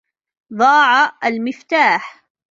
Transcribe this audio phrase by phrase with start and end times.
[0.53, 2.21] ضَاعَ الْمِفْتَاحُ.